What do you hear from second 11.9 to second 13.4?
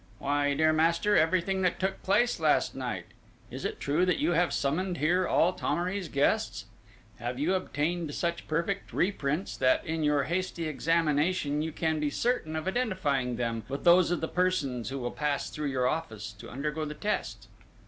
be certain of identifying